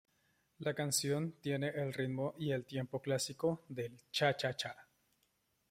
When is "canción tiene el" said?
0.73-1.93